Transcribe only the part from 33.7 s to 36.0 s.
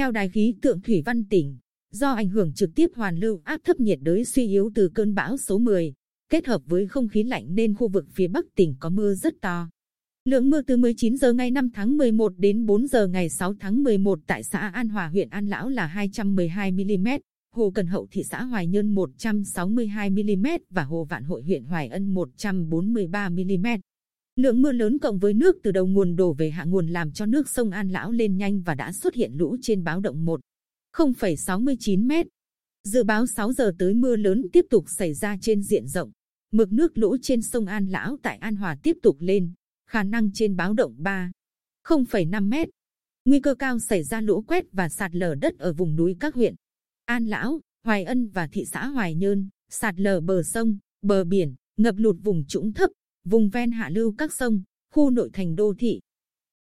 tới mưa lớn tiếp tục xảy ra trên diện